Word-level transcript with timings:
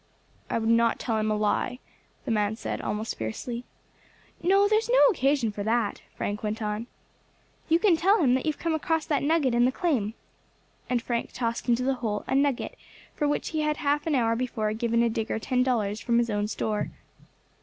"I 0.49 0.57
would 0.57 0.67
not 0.67 0.97
tell 0.97 1.19
him 1.19 1.29
a 1.29 1.35
lie," 1.37 1.77
the 2.25 2.31
man 2.31 2.55
said, 2.55 2.81
almost 2.81 3.15
fiercely. 3.19 3.65
"No, 4.41 4.67
there's 4.67 4.89
no 4.89 4.97
occasion 5.11 5.51
for 5.51 5.61
that," 5.61 6.01
Frank 6.15 6.41
went 6.41 6.59
on. 6.59 6.87
"You 7.69 7.77
can 7.77 7.95
tell 7.97 8.17
him 8.19 8.33
that 8.33 8.47
you 8.47 8.51
have 8.51 8.59
come 8.59 8.73
across 8.73 9.05
that 9.05 9.21
nugget 9.21 9.53
in 9.53 9.65
the 9.65 9.71
claim," 9.71 10.15
and 10.89 11.03
Frank 11.03 11.29
tossed 11.33 11.69
into 11.69 11.83
the 11.83 11.93
hole 12.01 12.23
a 12.25 12.33
nugget 12.33 12.79
for 13.13 13.27
which 13.27 13.49
he 13.49 13.61
had 13.61 13.77
half 13.77 14.07
an 14.07 14.15
hour 14.15 14.35
before 14.35 14.73
given 14.73 15.03
a 15.03 15.07
digger 15.09 15.37
ten 15.37 15.61
dollars 15.61 15.99
from 16.01 16.17
his 16.17 16.31
own 16.31 16.47
store. 16.47 16.89